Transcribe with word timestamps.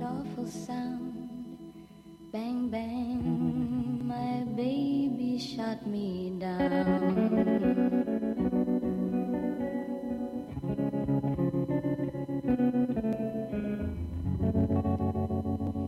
That 0.00 0.06
awful 0.06 0.46
sound. 0.46 1.28
Bang, 2.32 2.70
bang. 2.70 4.08
My 4.08 4.44
baby 4.56 5.38
shot 5.38 5.86
me 5.86 6.32
down. 6.38 6.70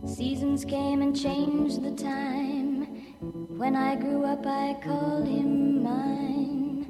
Seasons 0.05 0.63
came 0.63 1.01
and 1.01 1.19
changed 1.19 1.81
the 1.81 1.95
time. 1.95 2.85
When 3.57 3.75
I 3.75 3.95
grew 3.95 4.25
up, 4.25 4.45
I 4.45 4.77
called 4.83 5.27
him 5.27 5.81
mine. 5.81 6.85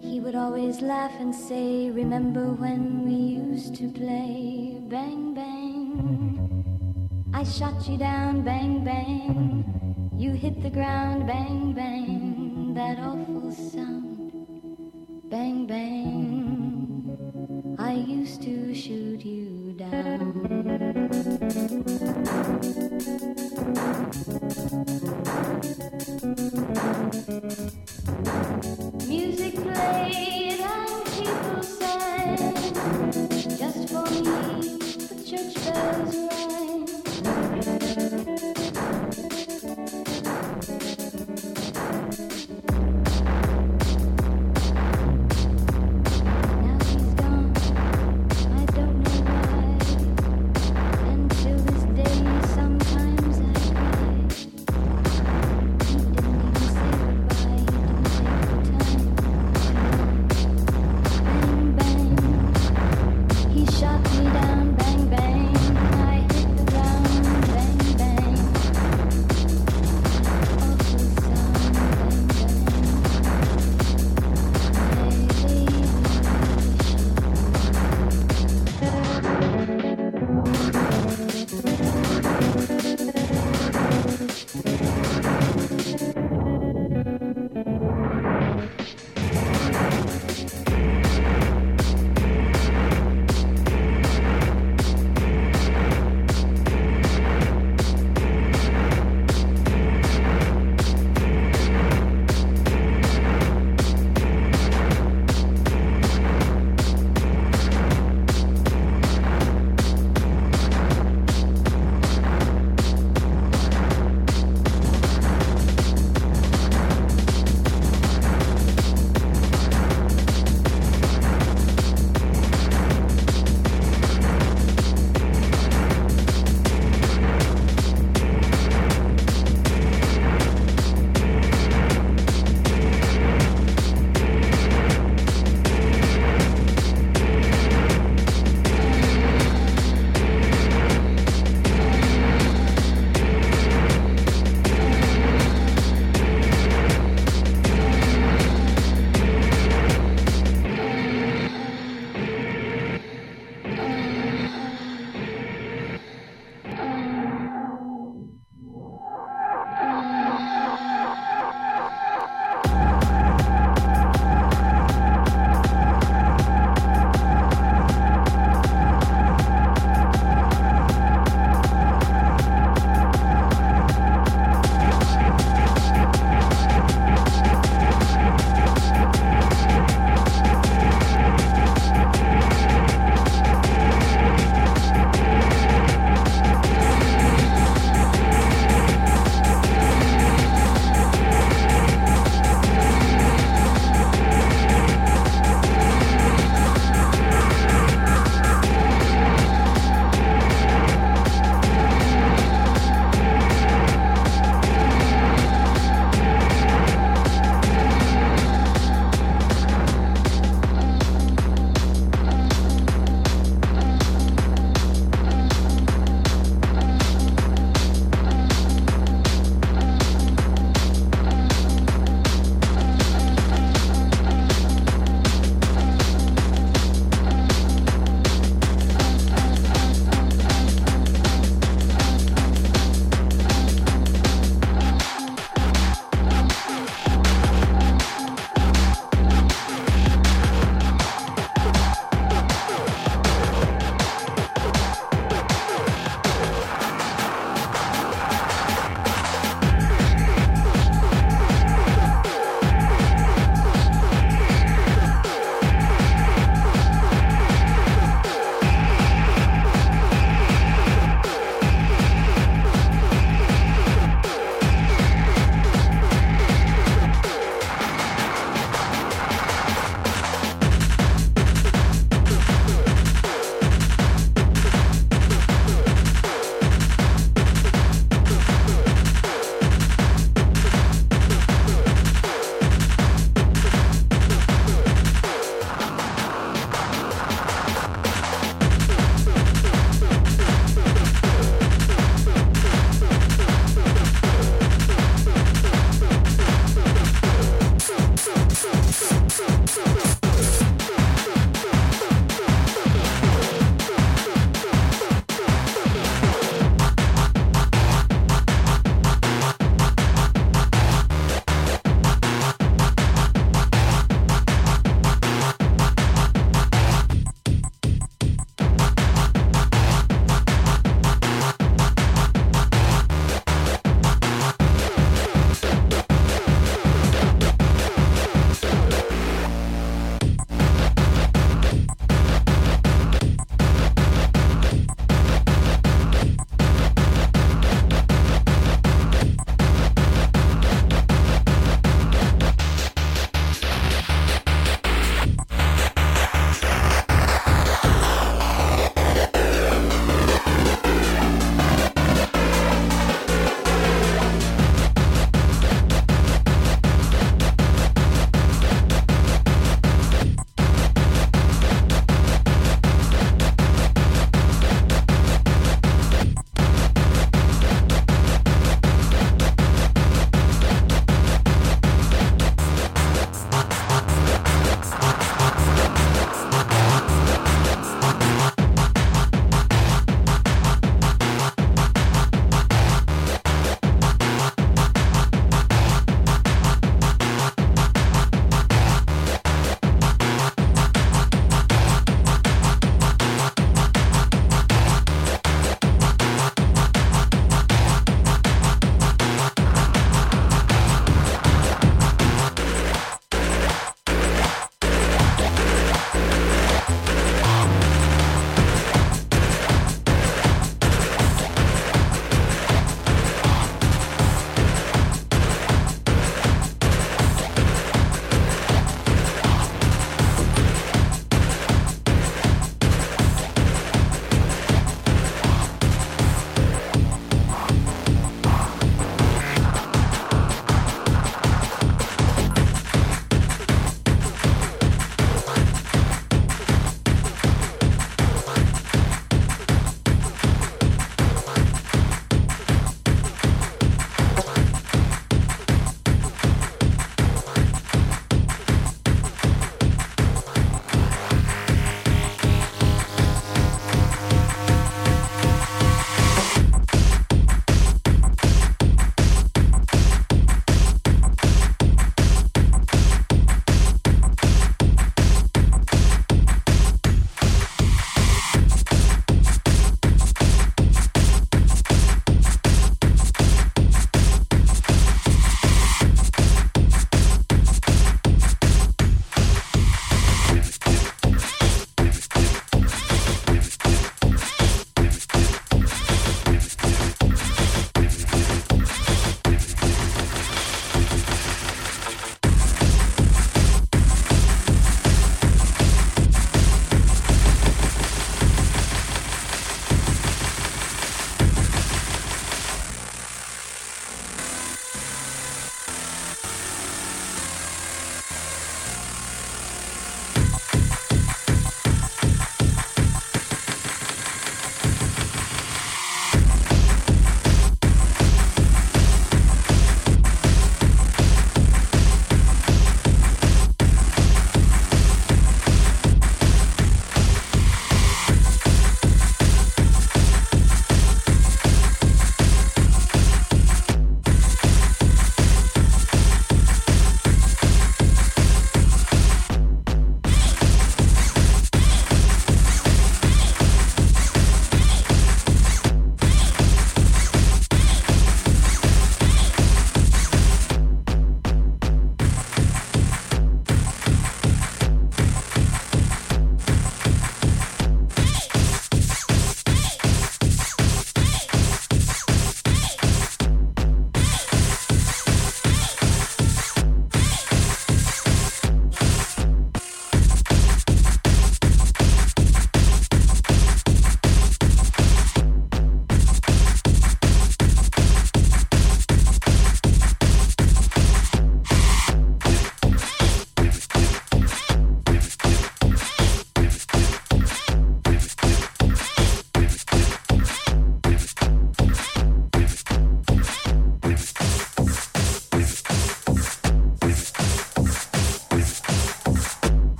He 0.00 0.20
would 0.20 0.36
always 0.36 0.80
laugh 0.80 1.12
and 1.18 1.34
say, 1.34 1.90
Remember 1.90 2.52
when 2.52 3.04
we 3.04 3.14
used 3.14 3.74
to 3.76 3.88
play? 3.90 4.76
Bang, 4.88 5.34
bang. 5.34 5.59
I 7.40 7.42
shot 7.42 7.88
you 7.88 7.96
down, 7.96 8.42
bang, 8.42 8.84
bang. 8.84 9.64
You 10.14 10.32
hit 10.32 10.62
the 10.62 10.68
ground, 10.68 11.26
bang, 11.26 11.72
bang. 11.72 12.74
That 12.74 12.98
awful 12.98 13.50
sound, 13.50 14.30
bang, 15.30 15.66
bang. 15.66 17.16
I 17.78 17.94
used 17.94 18.42
to 18.42 18.74
shoot 18.74 19.24
you 19.24 19.72
down. 19.72 20.50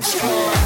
Let's 0.00 0.18
go. 0.18 0.59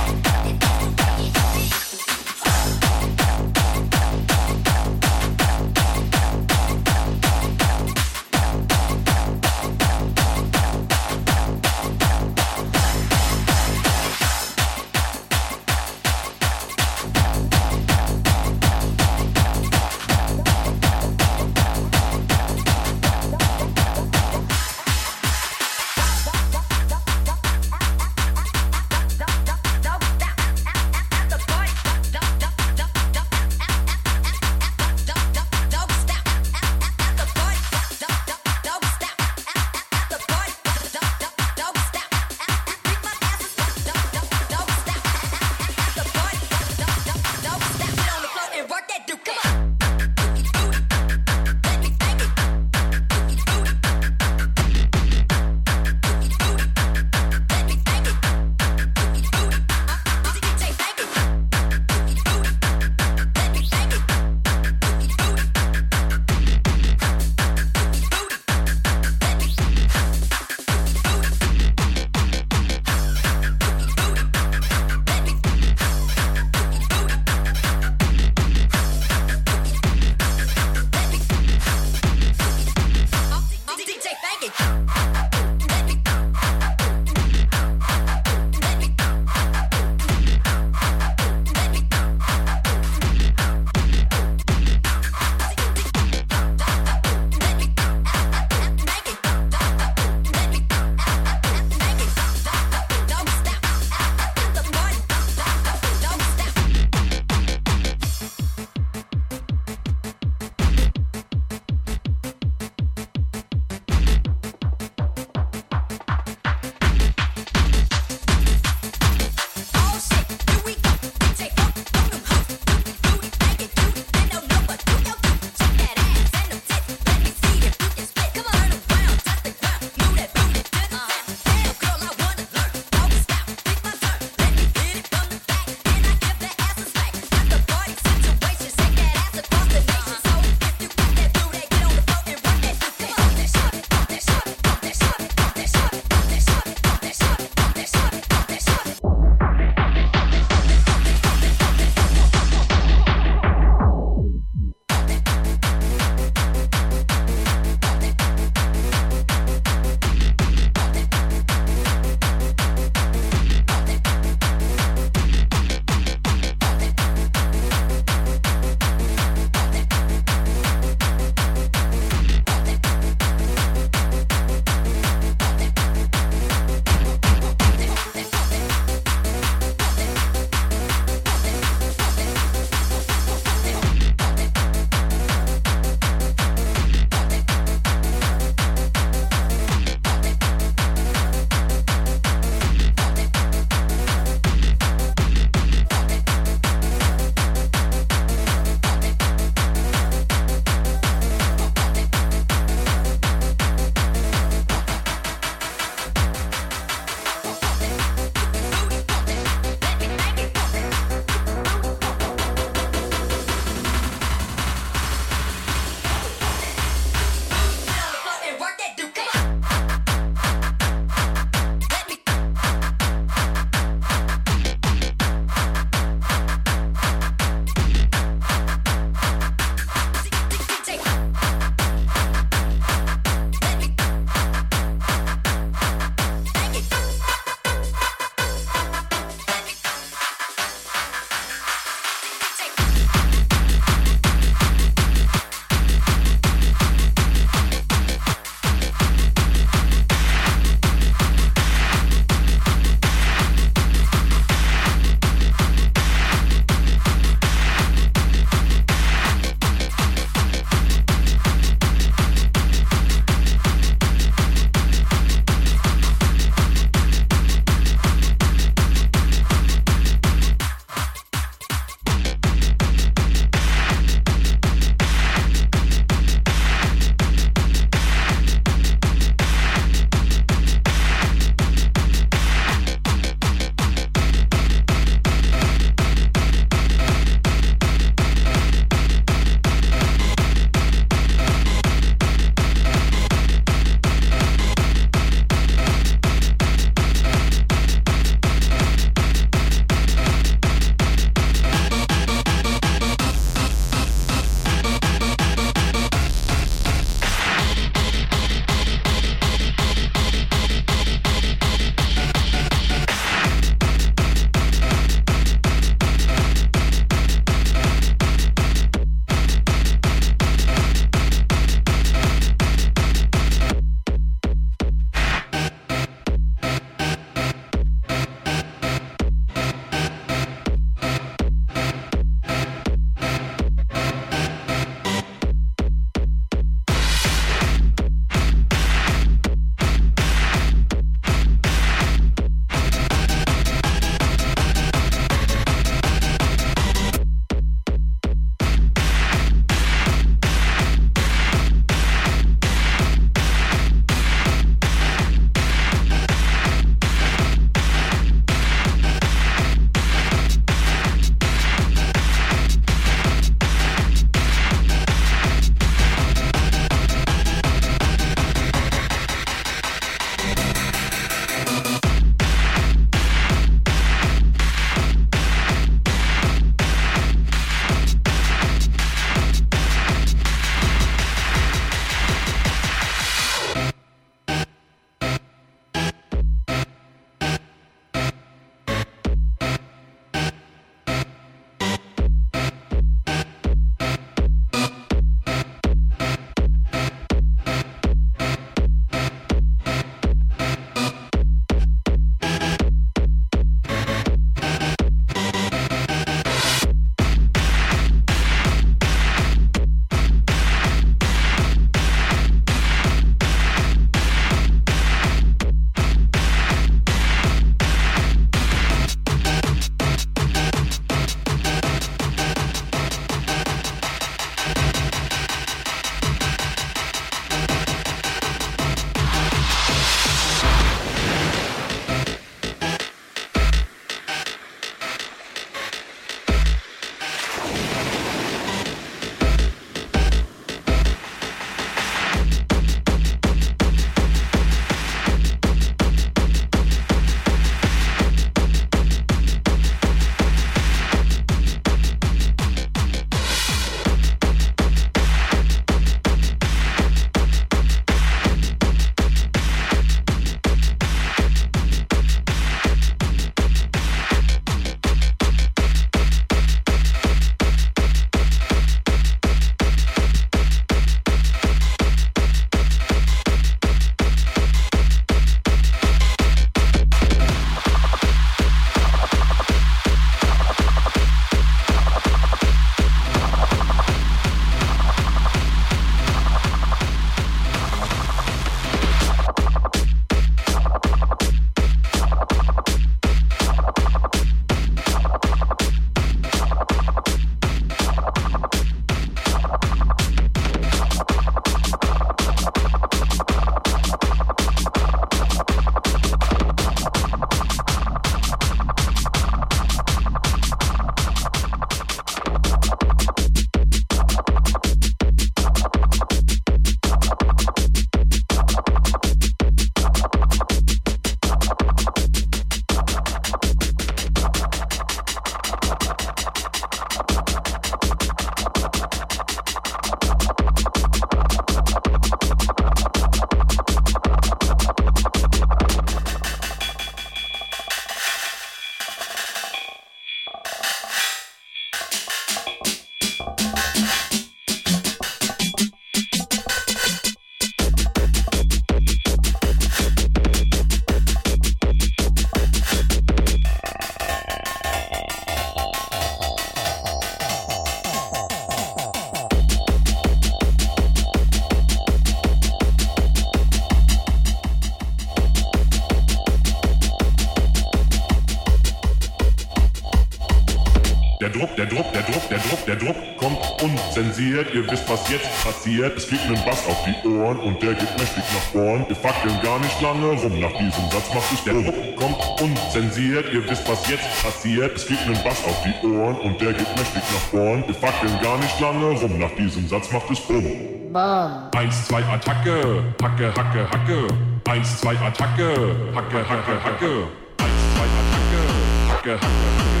Unzensiert. 574.40 574.74
Ihr 574.74 574.90
wisst, 574.90 575.08
was 575.08 575.28
jetzt 575.30 575.64
passiert. 575.64 576.16
Es 576.16 576.24
fliegt 576.24 576.44
ein 576.46 576.64
Bass 576.64 576.86
auf 576.86 576.96
die 577.04 577.28
Ohren 577.28 577.58
und 577.60 577.82
der 577.82 577.94
geht 577.94 578.10
mächtig 578.18 578.44
nach 578.52 578.72
vorn. 578.72 579.04
Wir 579.08 579.16
fackeln 579.16 579.60
gar 579.62 579.78
nicht 579.78 580.00
lange 580.00 580.26
rum. 580.26 580.60
Nach 580.60 580.72
diesem 580.72 581.10
Satz 581.10 581.34
macht 581.34 581.52
es 581.52 581.64
der 581.64 581.74
Druck 581.74 582.16
kommt 582.16 582.60
unzensiert. 582.60 583.52
Ihr 583.52 583.68
wisst, 583.68 583.88
was 583.88 584.08
jetzt 584.08 584.42
passiert. 584.42 584.96
Es 584.96 585.04
fliegt 585.04 585.26
ein 585.26 585.38
Bass 585.44 585.64
auf 585.64 585.76
die 585.84 586.06
Ohren 586.06 586.36
und 586.40 586.60
der 586.60 586.72
geht 586.72 586.88
mächtig 586.96 587.22
nach 587.32 587.50
vorn. 587.50 587.84
Wir 587.86 587.94
fackeln 587.94 588.38
gar 588.42 588.58
nicht 588.58 588.80
lange 588.80 589.06
rum. 589.06 589.38
Nach 589.38 589.50
diesem 589.56 589.86
Satz 589.88 590.10
macht 590.12 590.30
es 590.30 590.40
Bumm. 590.40 590.64
Bam. 591.12 591.70
Eins, 591.74 592.06
zwei, 592.06 592.22
Attacke. 592.24 593.02
Hacke, 593.22 593.52
Hacke, 593.54 593.90
Hacke. 593.90 594.28
Eins, 594.68 595.00
zwei, 595.00 595.16
Attacke. 595.16 595.96
Hacke, 596.14 596.48
Hacke, 596.48 596.84
Hacke. 596.84 597.28
Eins, 597.58 597.82
zwei, 597.94 598.06
Attacke. 598.20 598.62
Hacke, 599.08 599.32
Hacke, 599.32 599.40
Hacke. 599.40 600.00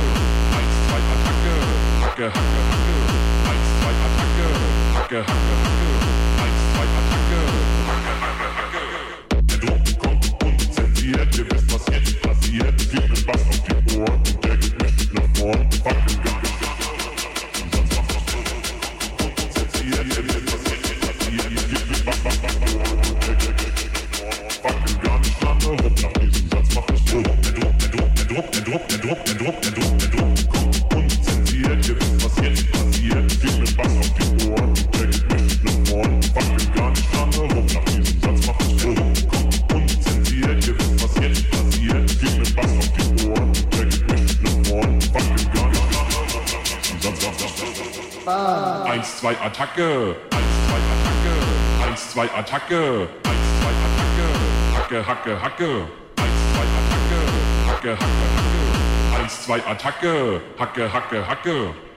Eins, 0.56 0.74
zwei, 0.86 1.00
Attacke. 1.10 1.52
Hacke, 2.00 2.24
Hacke, 2.24 2.32
Hacke. 2.32 2.69
Attacke. 5.10 5.32
Eins, 6.40 6.60
zwei, 6.72 6.86
Attacke. 7.00 7.40
Hacke, 7.88 8.14
Hacke. 8.58 8.82
Der 9.42 9.58
Druck 9.58 9.84
kommt 9.98 10.24
unzensiert. 10.44 11.36
Ihr 11.36 11.46
wisst, 11.50 11.72
was 11.72 11.84
jetzt 11.88 12.22
passiert. 12.22 12.80
Es 12.80 13.09
Attacke. 49.60 50.16
Eins, 50.32 50.54
zwei, 50.64 50.80
Attacke. 50.88 51.34
Eins, 51.84 52.10
zwei, 52.10 52.24
Attacke. 52.24 53.08
Eins, 53.28 53.46
zwei, 53.60 53.74
Attacke. 53.84 54.26
Hacke, 54.72 55.06
Hacke, 55.06 55.42
Hacke. 55.42 55.70
Eins, 56.16 56.40
zwei, 56.54 56.64
Attacke. 56.80 57.20
Hacke, 57.68 57.92
Hacke, 57.92 57.98
Hacke. 58.00 59.20
Eins, 59.20 59.44
zwei, 59.44 59.60
Attacke. 59.60 60.40
Hacke, 60.56 60.88
Hacke, 60.90 61.28
Hacke. 61.28 61.89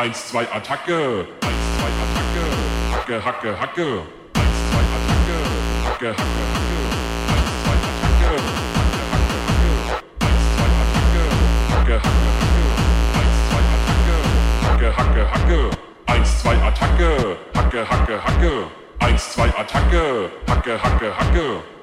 Bam. 0.00 0.06
Eins, 0.06 0.28
zwei, 0.28 0.44
Attacke. 0.44 1.26
Eins, 1.42 1.62
zwei, 1.76 1.90
Attacke. 2.00 2.44
Hacke, 2.90 3.16
Hacke, 3.22 3.50
Hacke. 3.60 3.88
Eins, 4.34 4.58
zwei, 4.70 4.84
Attacke. 4.96 5.36
Hacke, 5.84 6.08
Hacke, 6.16 6.40
Hacke. 8.16 8.32
Eins, 10.24 10.44
zwei, 10.56 10.70
Attacke. 10.80 11.24
Hacke, 11.70 11.96
Hacke, 14.70 14.90
Hacke. 14.90 14.90
Eins, 14.96 14.96
zwei, 14.96 14.96
Attacke. 14.96 14.96
Hacke, 14.96 14.96
Hacke, 14.96 15.24
Hacke. 15.34 15.60
Eins, 16.06 16.30
zwei, 16.40 16.56
Attacke. 16.56 17.36
Hacke, 17.54 17.80
Hacke, 17.84 18.16
Hacke. 18.24 18.52
Eins, 19.00 19.32
zwei, 19.34 19.48
Attacke. 19.48 20.30
Hacke, 20.46 20.78
Hacke, 20.82 21.12
Hacke. 21.12 21.79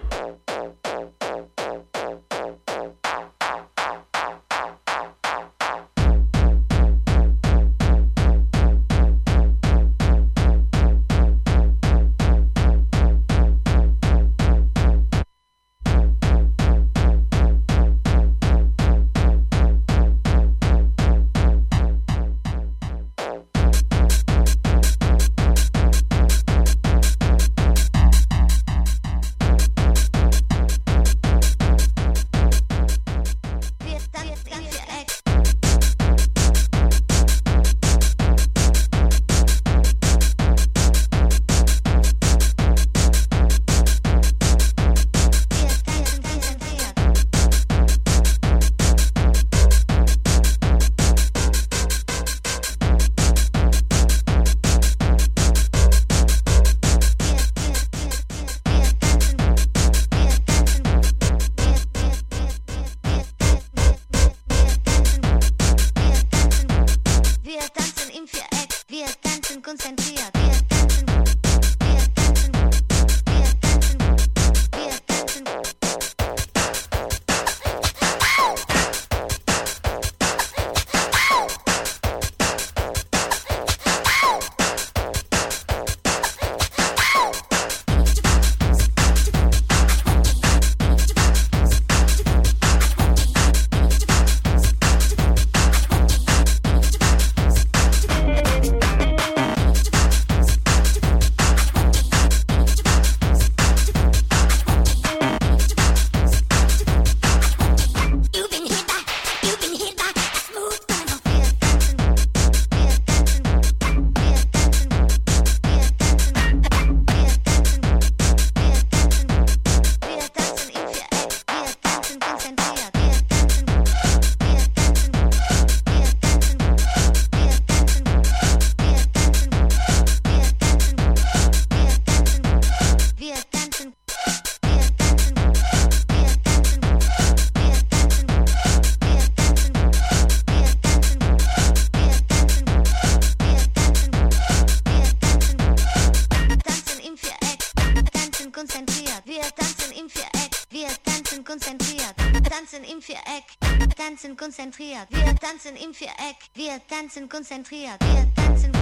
Konzentriert. 154.57 155.07
Wir 155.09 155.35
tanzen 155.35 155.75
im 155.75 155.93
Viereck. 155.93 156.37
Wir 156.55 156.81
tanzen 156.87 157.29
konzentriert. 157.29 157.99
Wir 158.01 158.33
tanzen. 158.33 158.76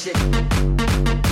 shit. 0.00 1.29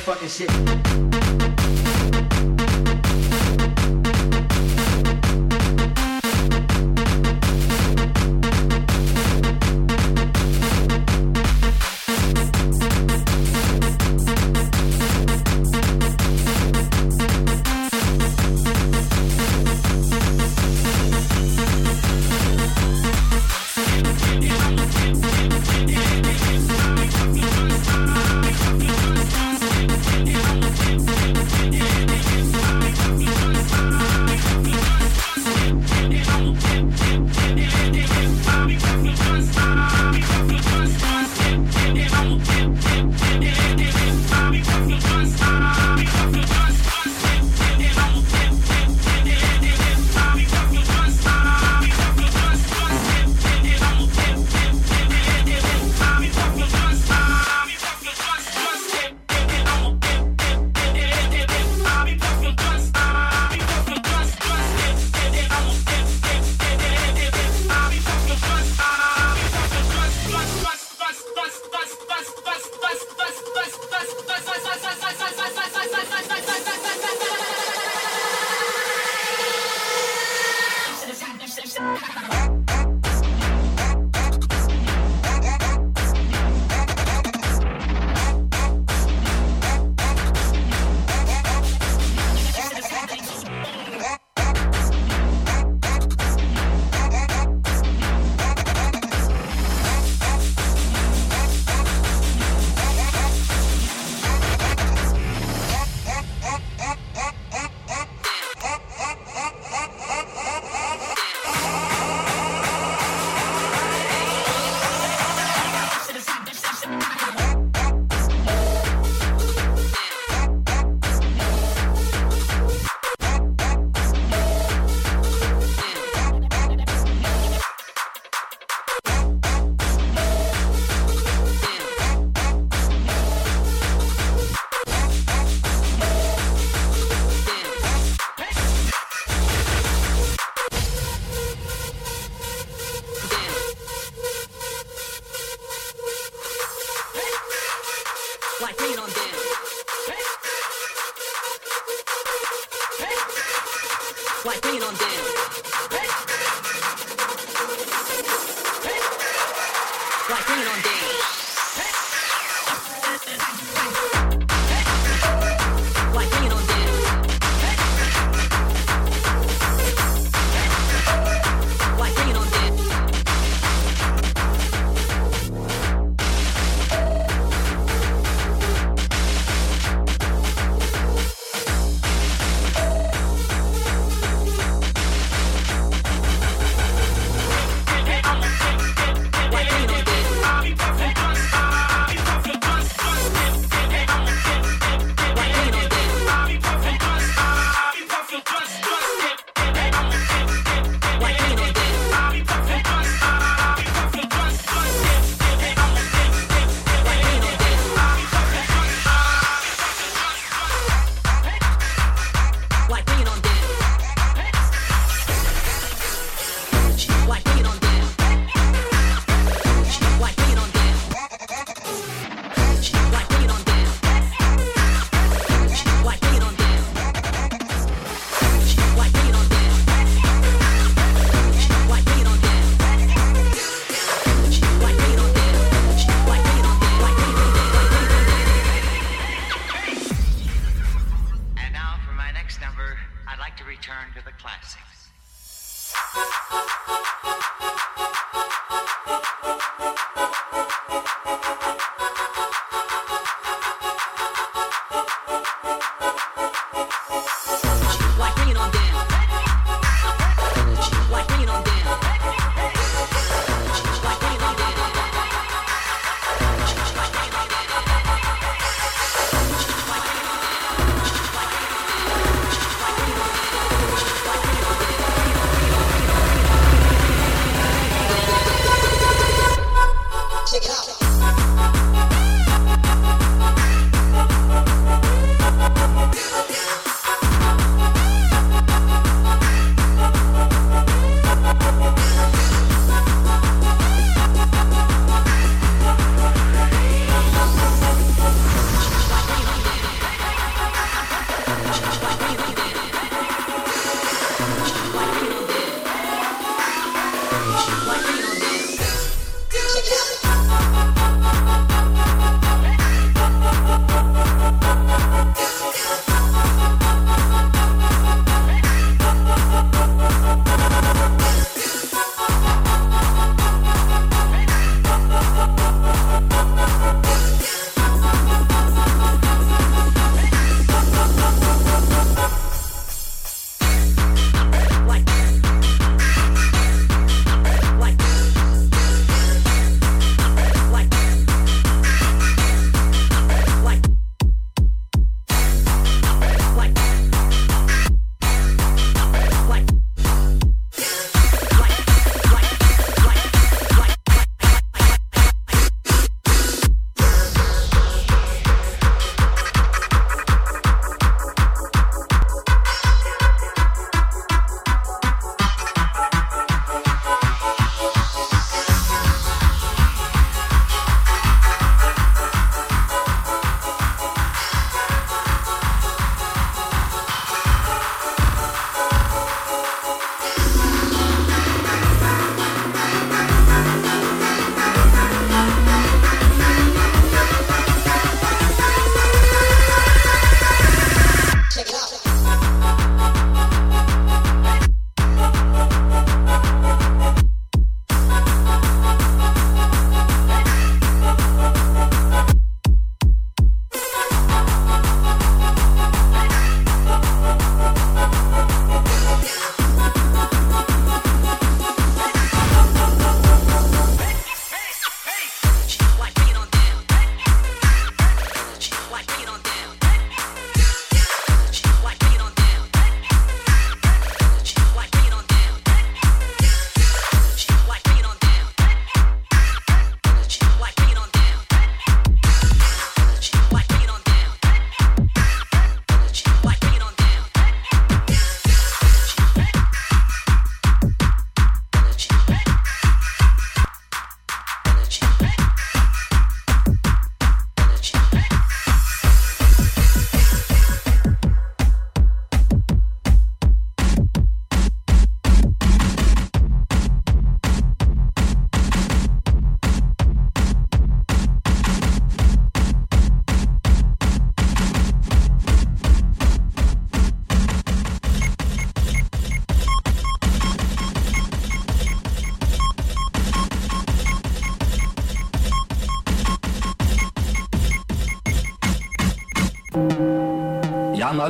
motherfucking 0.00 0.28
shit. 0.28 1.29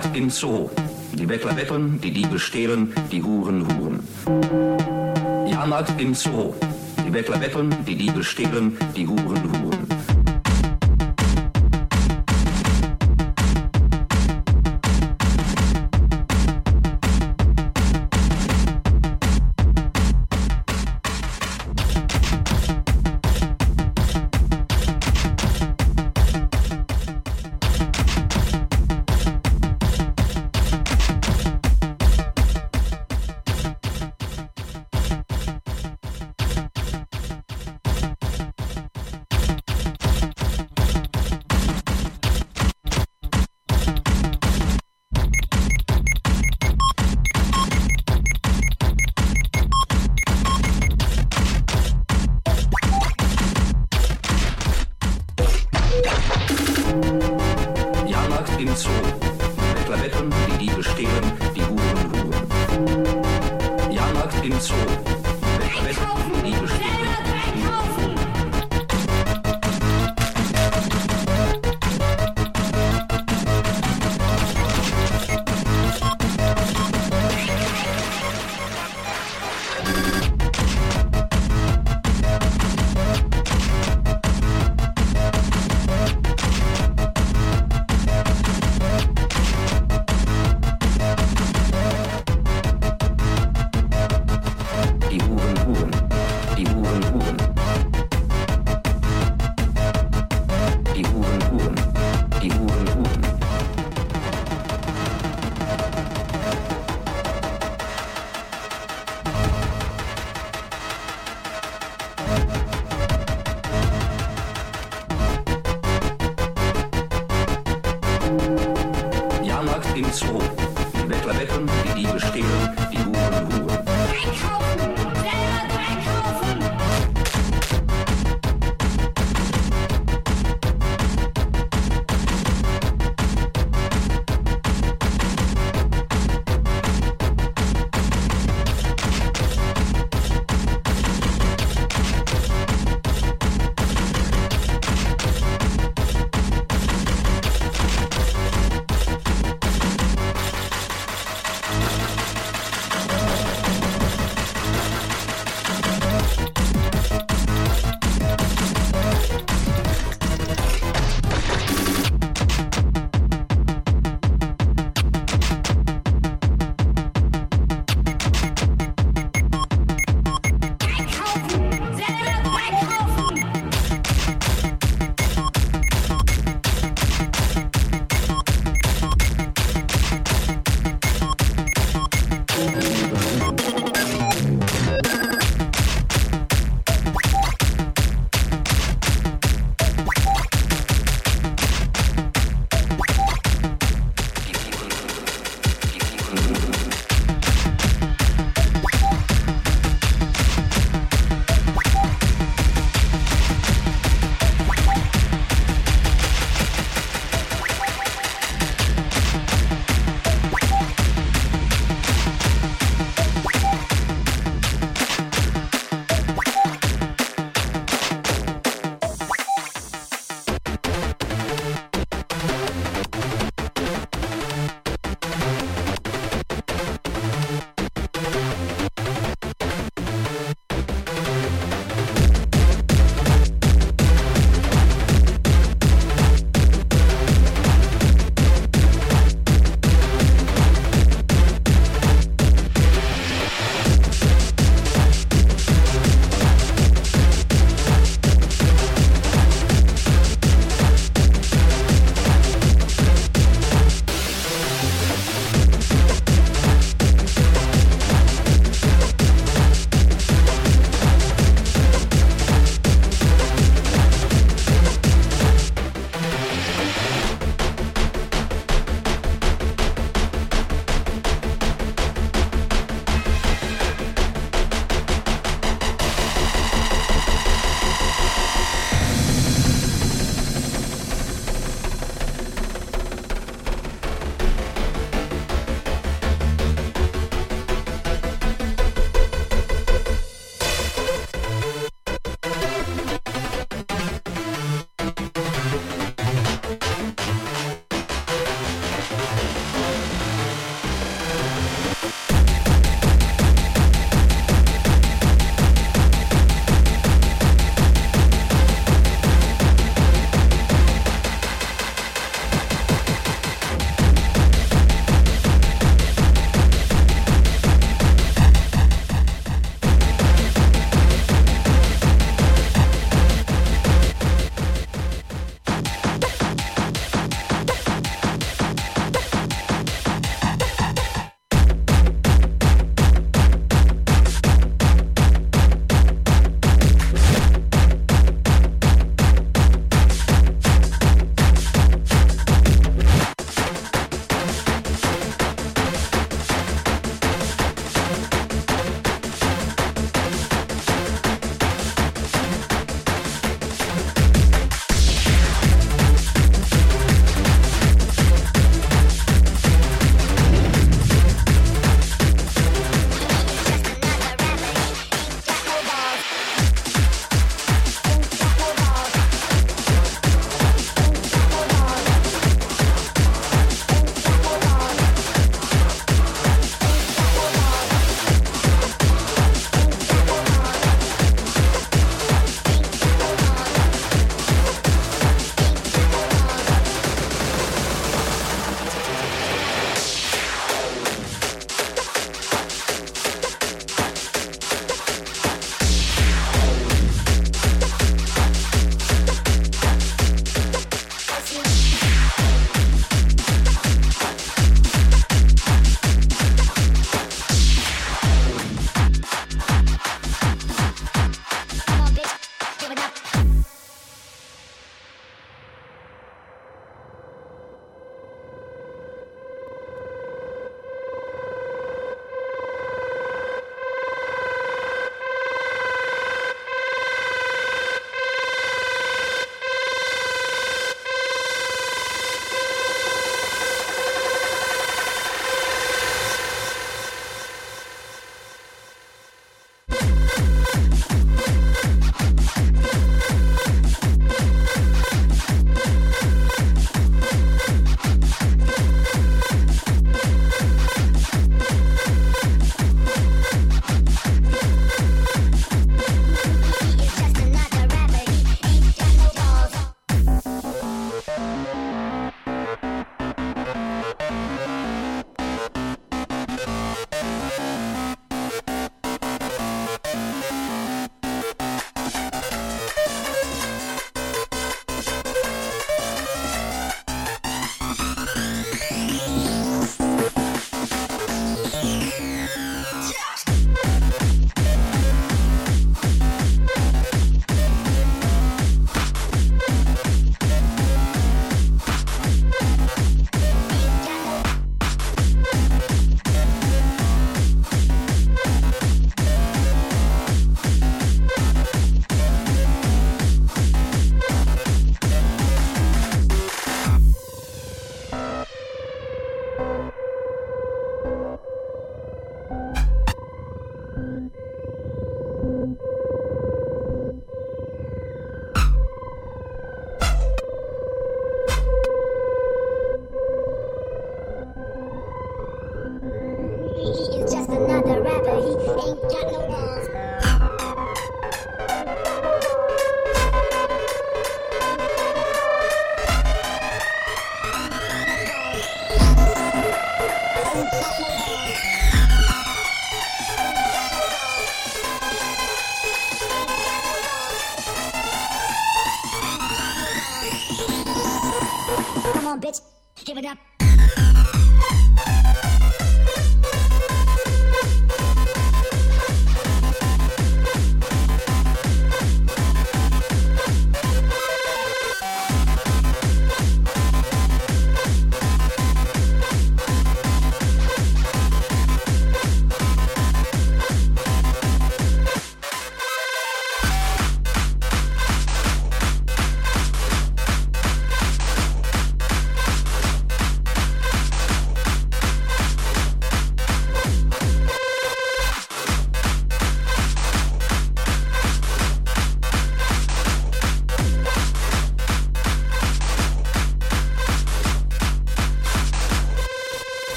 Tag 0.00 0.16
im 0.16 0.30
Zoo. 0.30 0.70
Die 1.12 1.26
Bettler 1.26 1.54
betteln, 1.54 2.00
die 2.00 2.12
Diebe 2.12 2.38
stehlen, 2.38 2.92
die 3.10 3.20
Huren 3.20 3.66
huren. 3.66 4.06
Jahrmarkt 5.50 6.00
im 6.00 6.14
Zoo. 6.14 6.54
Die 7.04 7.10
Bettler 7.10 7.38
betteln, 7.38 7.74
die 7.84 7.96
Diebe 7.96 8.22
stehlen, 8.22 8.76
die 8.94 9.08
Huren 9.08 9.42
huren. 9.42 9.87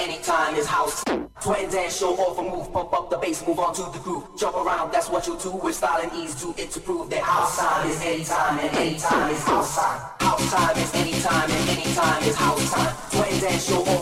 Anytime 0.00 0.54
is 0.56 0.66
house. 0.66 1.02
Twin 1.40 1.70
dance, 1.70 1.98
show 1.98 2.14
off 2.14 2.38
a 2.38 2.42
move, 2.42 2.72
pump 2.72 2.92
up 2.92 3.10
the 3.10 3.16
bass, 3.16 3.46
move 3.46 3.58
on 3.58 3.74
to 3.74 3.82
the 3.82 3.98
groove. 3.98 4.24
Jump 4.36 4.56
around, 4.56 4.92
that's 4.92 5.08
what 5.08 5.26
you 5.26 5.38
do 5.38 5.52
with 5.52 5.74
style 5.74 6.00
and 6.02 6.12
ease. 6.12 6.34
Do 6.34 6.54
it 6.56 6.70
to 6.72 6.80
prove 6.80 7.10
that 7.10 7.22
house 7.22 7.58
time 7.58 7.88
is 7.88 8.00
anytime 8.02 8.58
and 8.58 8.76
anytime 8.76 9.30
is 9.30 9.42
house 9.44 9.76
time. 9.76 10.00
House 10.20 10.50
time 10.50 10.76
is 10.76 10.94
anytime 10.94 11.50
and 11.50 11.68
anytime 11.70 12.22
is 12.22 12.36
house 12.36 12.72
time. 12.72 12.94
Twin 13.10 13.40
dance, 13.40 13.68
show 13.68 13.82
off 13.82 13.97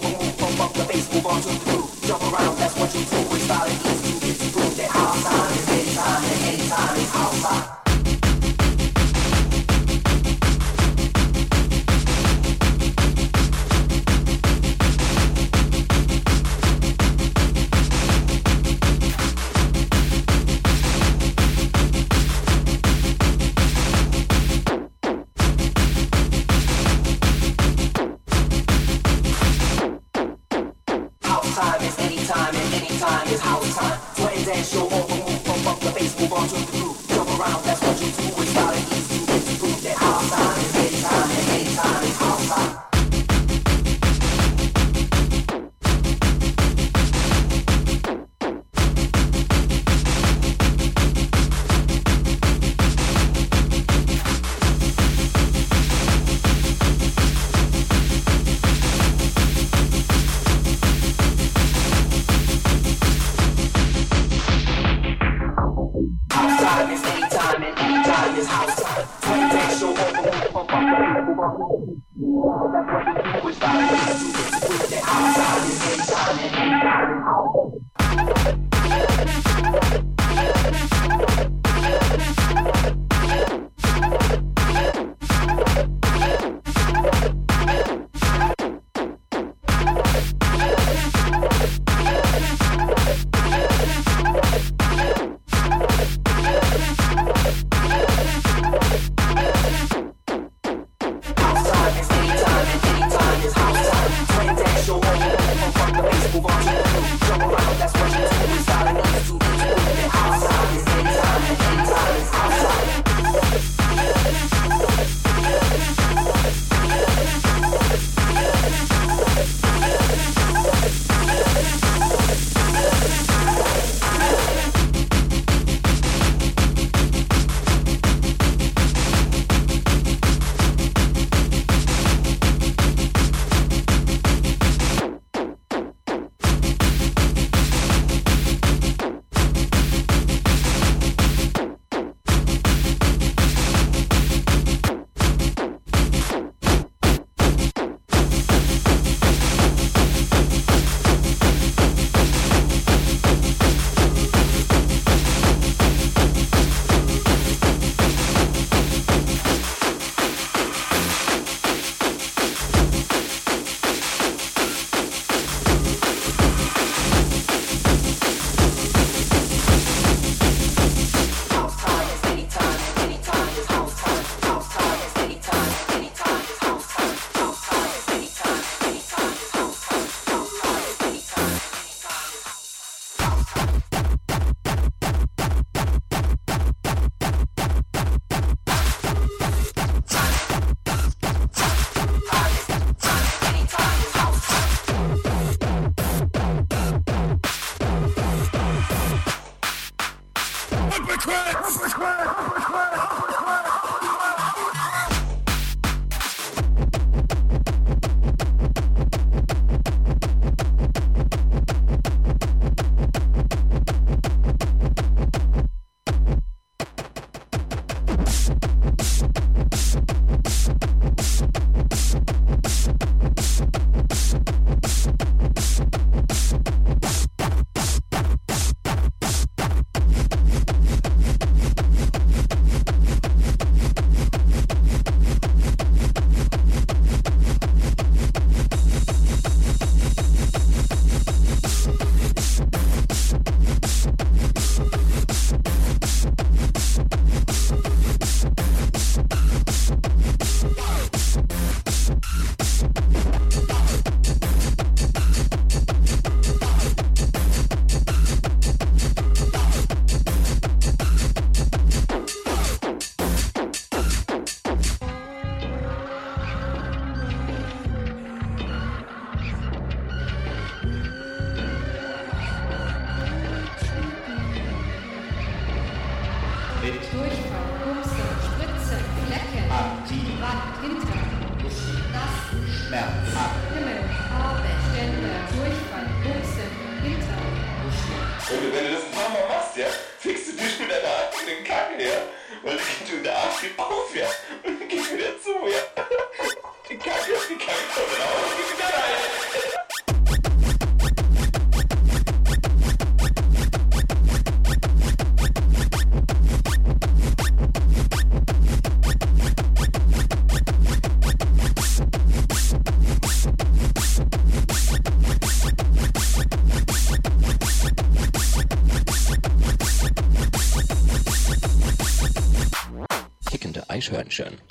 Intervention. 324.06 324.65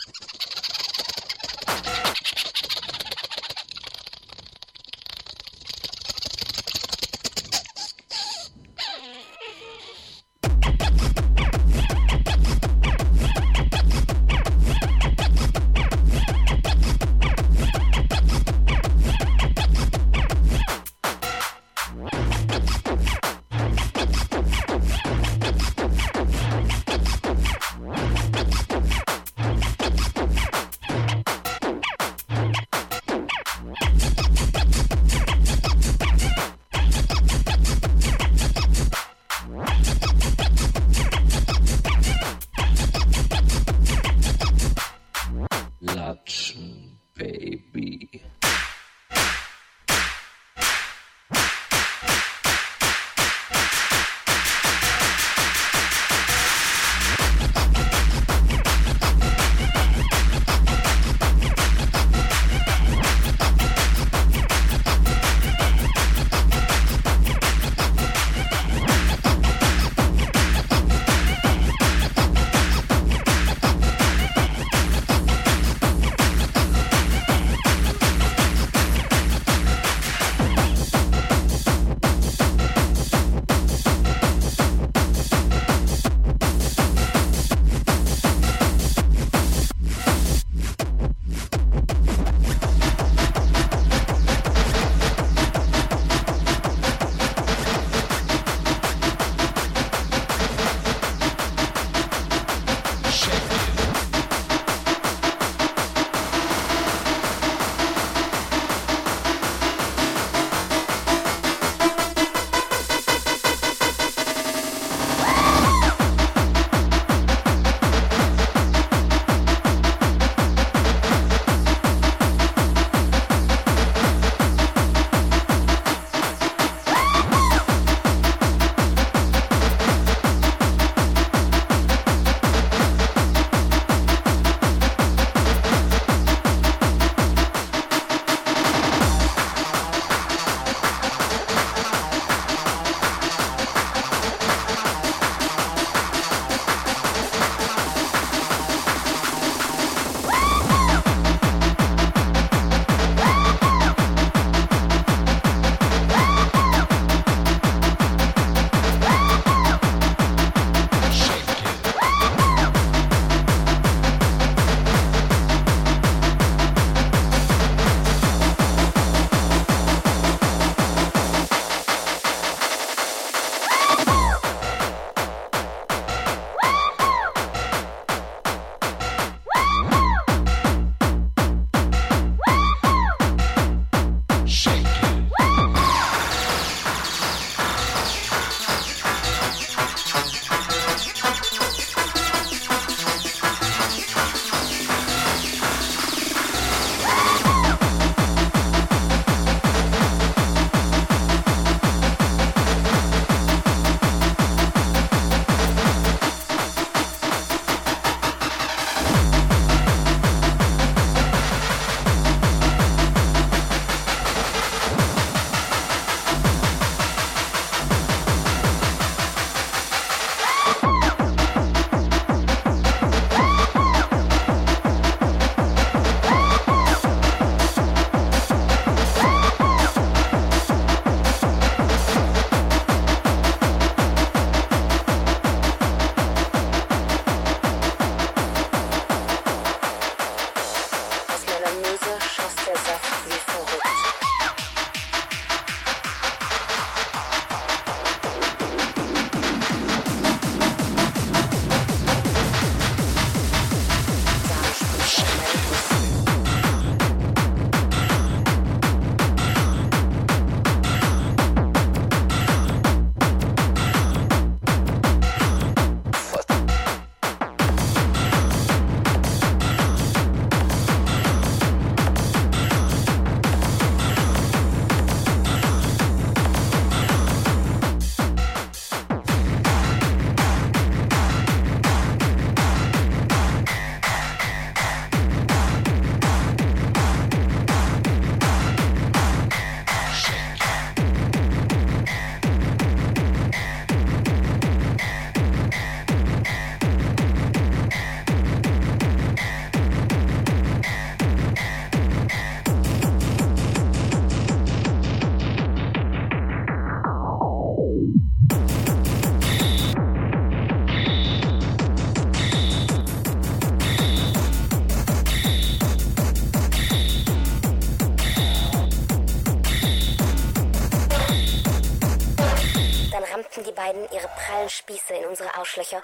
Spieße 324.88 325.16
in 325.16 325.26
unsere 325.26 325.52
Arschlöcher. 325.56 326.00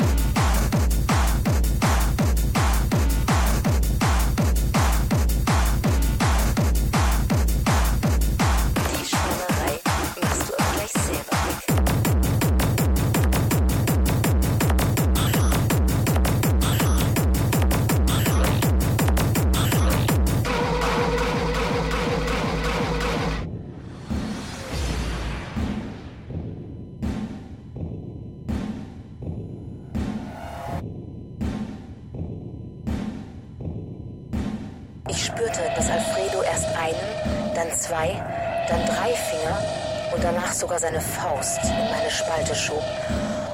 Seine 40.82 41.00
Faust 41.00 41.60
in 41.64 41.92
meine 41.92 42.10
Spalte 42.10 42.56
schob 42.56 42.84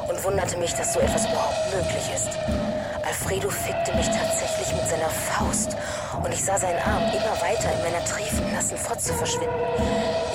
und 0.07 0.23
wunderte 0.23 0.55
mich, 0.57 0.73
dass 0.75 0.93
so 0.93 1.01
etwas 1.01 1.25
überhaupt 1.27 1.75
möglich 1.75 2.09
ist. 2.15 2.29
Alfredo 3.05 3.49
fickte 3.49 3.93
mich 3.95 4.07
tatsächlich 4.07 4.71
mit 4.71 4.89
seiner 4.89 5.09
Faust 5.09 5.75
und 6.23 6.31
ich 6.31 6.41
sah 6.43 6.57
seinen 6.57 6.79
Arm 6.79 7.03
immer 7.11 7.35
weiter 7.41 7.67
in 7.75 7.83
meiner 7.83 8.03
triefend 8.05 8.53
nassen 8.53 8.77
Fotze 8.77 9.13
verschwinden. 9.13 9.59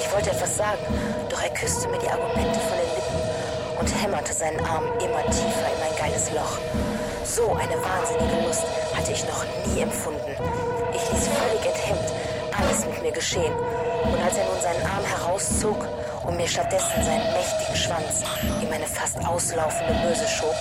Ich 0.00 0.12
wollte 0.12 0.32
etwas 0.32 0.58
sagen, 0.58 0.84
doch 1.30 1.42
er 1.42 1.48
küsste 1.54 1.88
mir 1.88 1.98
die 1.98 2.10
Argumente 2.10 2.60
von 2.60 2.76
den 2.76 2.92
Lippen 2.92 3.80
und 3.80 4.02
hämmerte 4.02 4.34
seinen 4.34 4.60
Arm 4.60 4.84
immer 5.00 5.24
tiefer 5.32 5.72
in 5.72 5.80
mein 5.80 5.96
geiles 5.96 6.30
Loch. 6.32 6.58
So 7.24 7.54
eine 7.54 7.80
wahnsinnige 7.80 8.46
Lust 8.46 8.66
hatte 8.94 9.12
ich 9.12 9.24
noch 9.24 9.46
nie 9.64 9.80
empfunden. 9.80 10.36
Ich 10.92 11.10
ließ 11.10 11.28
völlig 11.28 11.64
enthemmt 11.64 12.12
alles 12.58 12.86
mit 12.86 13.02
mir 13.02 13.12
geschehen. 13.12 13.54
Und 14.04 14.20
als 14.22 14.36
er 14.36 14.44
nun 14.44 14.60
seinen 14.60 14.84
Arm 14.86 15.04
herauszog 15.04 15.88
und 16.24 16.36
mir 16.36 16.46
stattdessen 16.46 17.02
seinen 17.02 17.32
mächtigen 17.32 17.76
Schwanz 17.76 18.24
in 18.60 18.68
meine 18.68 18.86
fast 18.86 19.18
auslaufende 19.26 19.94
Möse 20.06 20.26
schob, 20.28 20.54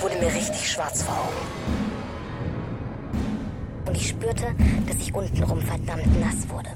wurde 0.00 0.16
mir 0.16 0.32
richtig 0.32 0.70
schwarz 0.70 1.02
vor 1.02 1.14
Augen. 1.14 1.68
Und 3.86 3.96
ich 3.96 4.08
spürte, 4.08 4.54
dass 4.86 4.96
ich 4.96 5.14
untenrum 5.14 5.60
verdammt 5.62 6.20
nass 6.20 6.48
wurde. 6.48 6.68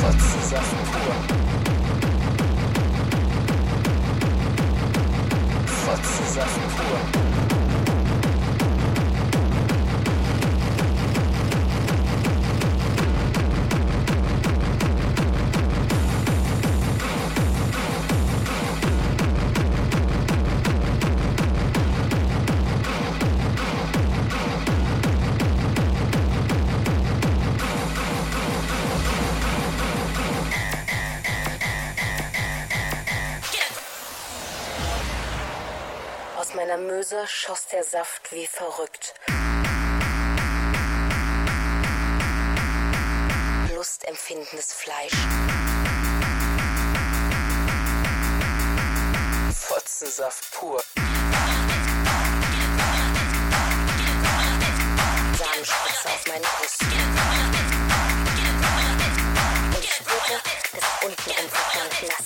Fotzensaft 0.00 0.76
pur. 0.90 1.14
Fotzensaft 5.66 6.60
pur. 6.76 7.41
Verrückt. 38.62 39.14
Lustempfindendes 43.74 44.72
Fleisch. 44.72 45.12
Fotzensaft 49.52 50.52
pur. 50.52 50.80
Samenspritze 55.38 56.08
auf 56.08 56.26
meinen 56.28 56.42
Brust. 56.42 56.82
Und 59.74 59.84
ich 59.84 59.92
spürte, 59.92 60.40
dass 60.72 61.04
untenrum 61.04 61.48
verdammt 61.50 62.02
nass 62.08 62.21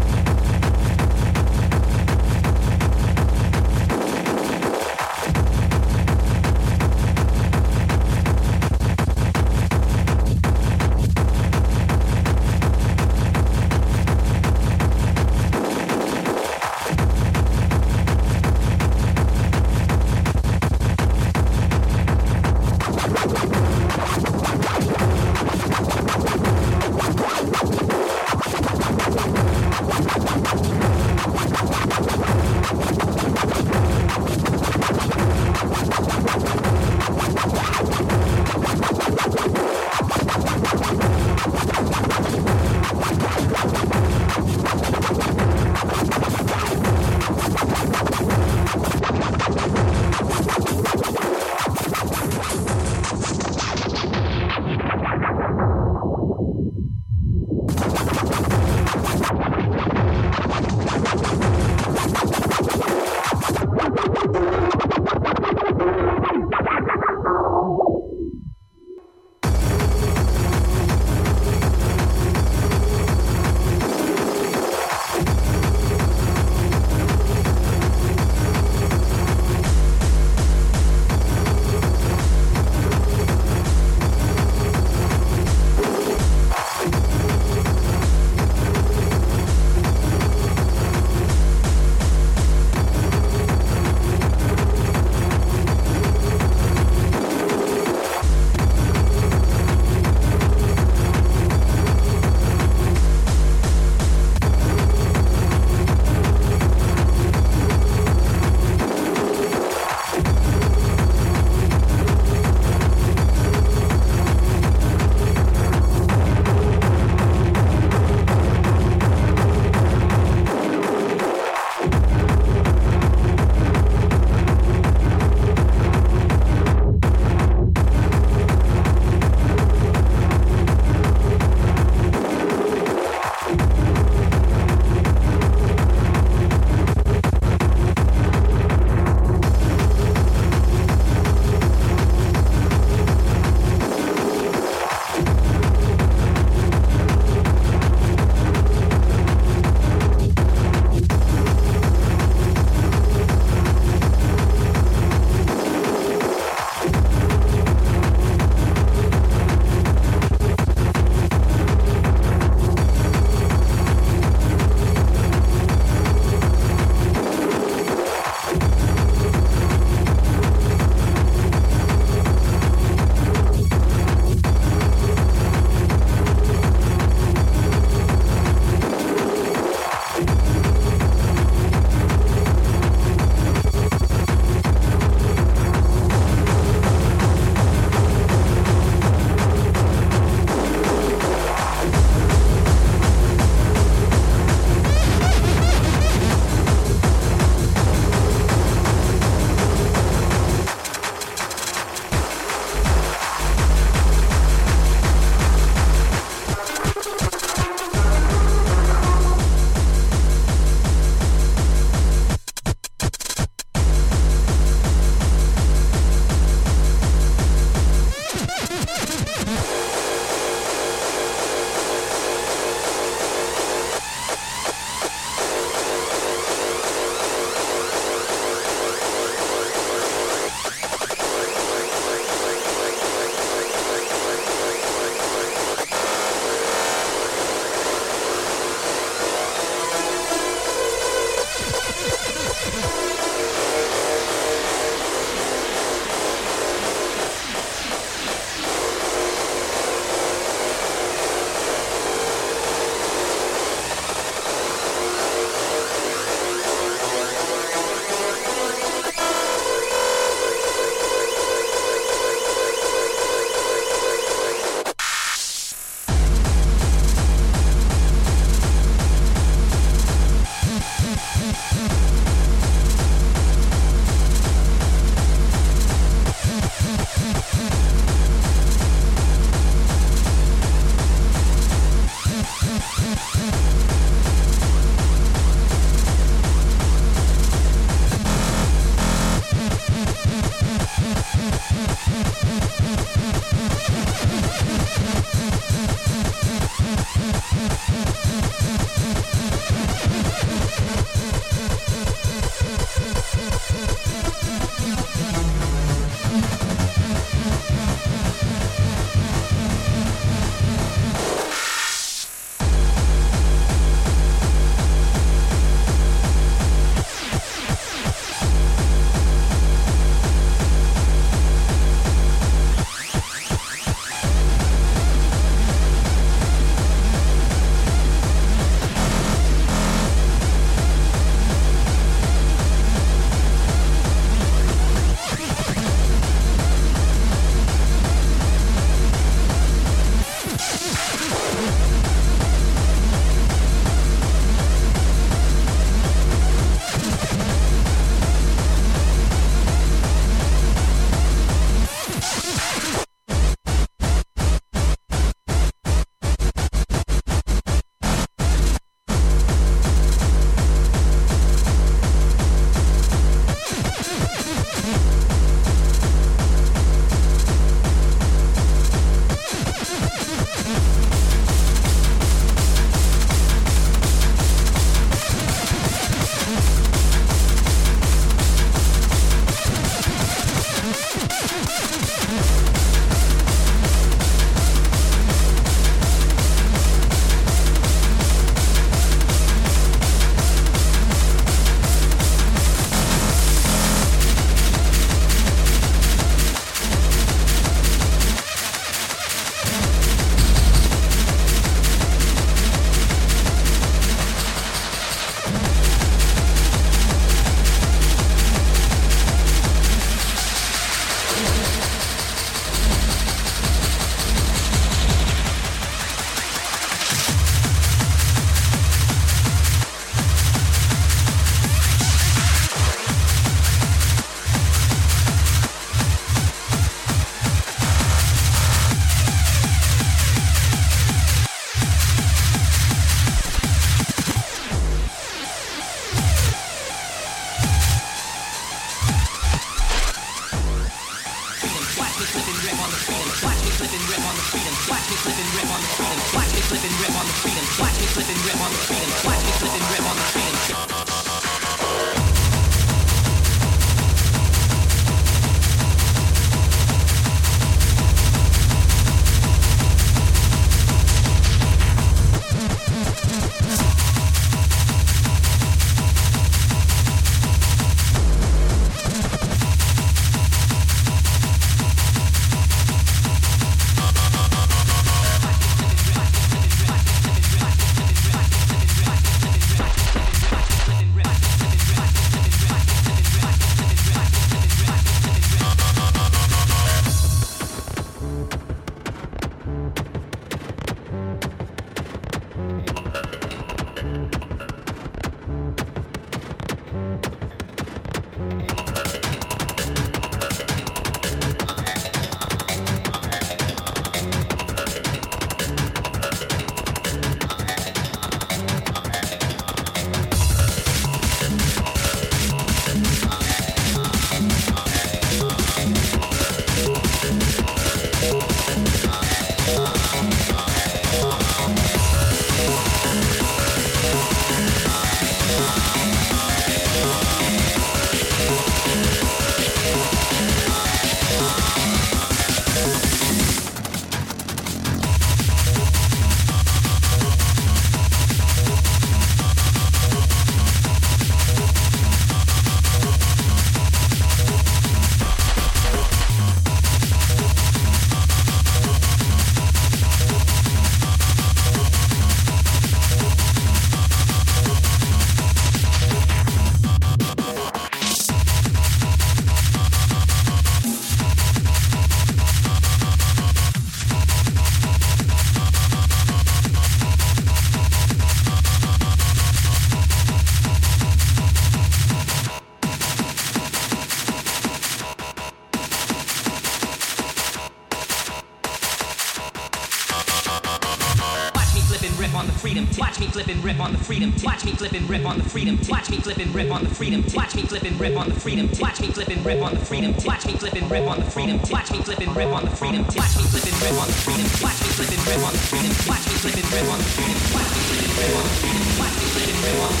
freedom. 584.20 584.44
Watch 584.44 584.64
me 584.64 584.72
flip 584.72 584.92
and 584.92 585.08
rip 585.08 585.24
on 585.24 585.38
the 585.38 585.44
freedom. 585.44 585.78
Watch 585.88 586.10
me 586.10 586.18
flip 586.18 586.36
and 586.38 586.54
rip 586.54 586.70
on 586.70 586.84
the 586.84 586.90
freedom. 586.90 587.24
Watch 587.34 587.54
me 587.54 587.62
flip 587.62 587.84
and 587.84 587.98
rip 587.98 588.16
on 588.16 588.28
the 588.28 588.34
freedom. 588.34 588.68
Watch 588.78 589.00
me 589.00 589.08
flip 589.08 589.28
and 589.28 589.46
rip 589.46 589.62
on 589.62 589.74
the 589.74 589.80
freedom. 589.80 590.14
Watch 590.24 590.44
me 590.46 590.52
flip 590.54 590.74
and 590.76 590.90
rip 590.90 591.06
on 591.06 591.20
the 591.20 591.24
freedom. 591.26 591.60
Watch 591.70 591.90
me 591.90 592.00
flip 592.02 592.20
and 592.20 592.36
rip 592.36 592.52
on 592.52 592.64
the 592.64 592.70
freedom. 592.70 593.02
Watch 593.16 593.36
me 593.36 593.44
flip 593.44 593.64
and 593.66 593.82
rip 593.82 593.94
on 593.96 594.06
the 594.06 594.14
freedom. 594.20 594.46
Watch 594.60 594.80
me 594.82 594.88
flip 594.92 595.08
and 595.10 595.24
rip 595.26 595.40
on 595.40 595.52
the 595.52 595.58
freedom. 595.58 595.92
Watch 596.08 596.26
me 596.28 596.34
flip 596.36 596.56
and 596.58 596.72
rip 596.72 596.90
on 596.90 596.98
the 597.00 597.08
freedom. 597.08 597.40
Watch 597.56 597.72
me 597.72 597.88
flip 597.88 598.04
and 598.04 598.20
rip 598.20 598.36
on 598.36 598.44
the 598.44 598.58
freedom. 598.60 598.84
Watch 599.00 599.16
me 599.16 599.24
flip 599.32 599.48
and 599.48 599.58
rip 599.64 599.80
on 599.80 599.88
the 599.88 600.00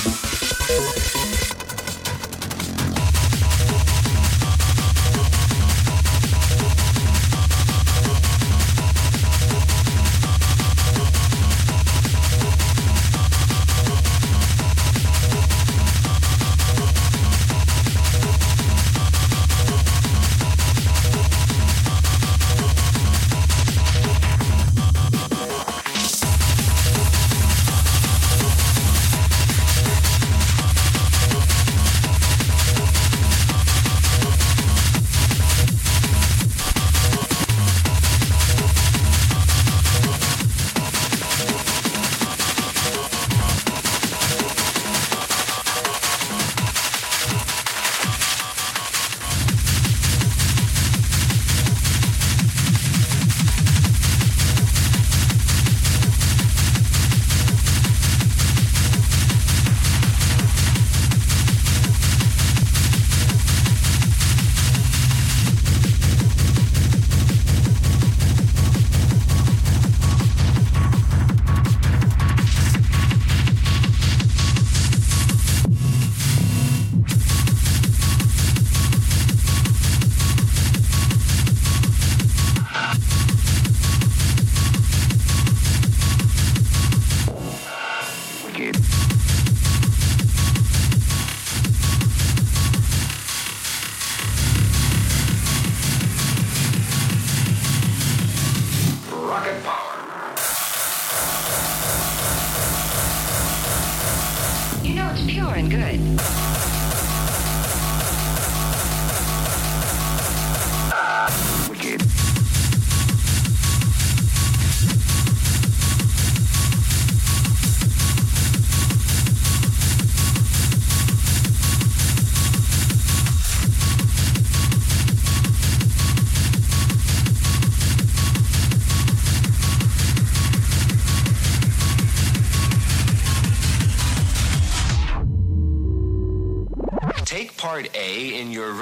freedom. 0.00 0.09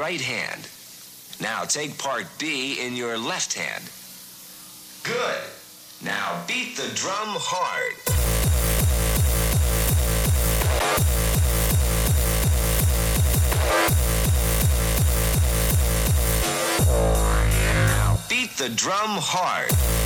Right 0.08 0.20
hand. 0.22 0.66
Now 1.38 1.64
take 1.64 1.98
part 1.98 2.26
B 2.38 2.80
in 2.80 2.96
your 2.96 3.18
left 3.18 3.52
hand. 3.52 3.84
Good. 5.02 5.42
Now 6.02 6.42
beat 6.46 6.78
the 6.78 6.88
drum 6.94 7.36
hard. 7.36 7.92
Now 17.86 18.18
beat 18.30 18.56
the 18.56 18.70
drum 18.70 19.10
hard. 19.20 19.97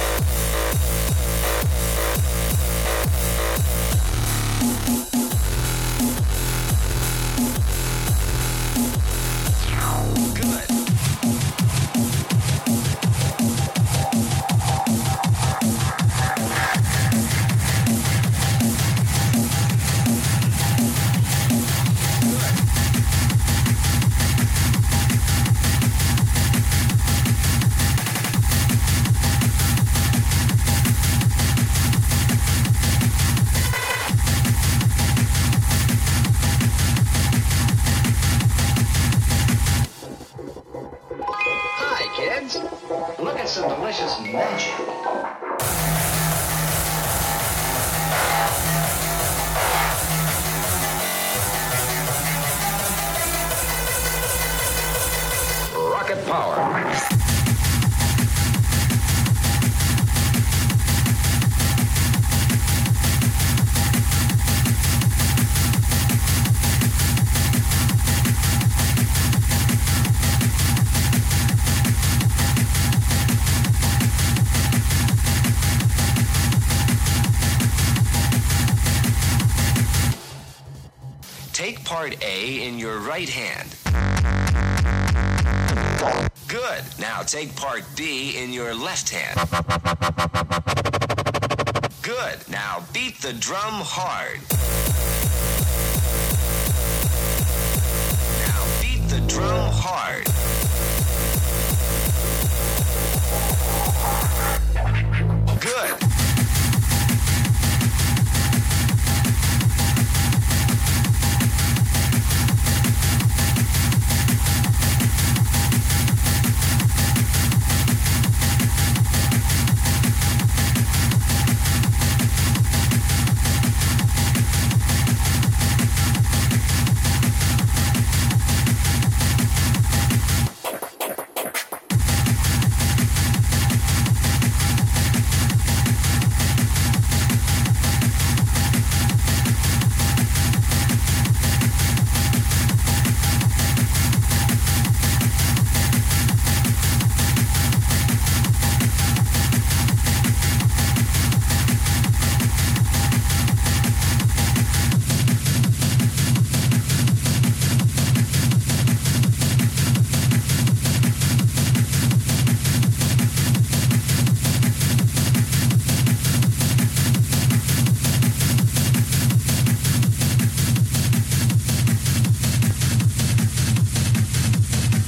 Take 87.33 87.57
part 87.57 87.83
B 87.97 88.37
in 88.37 88.53
your 88.53 88.75
left 88.75 89.09
hand. 89.09 89.52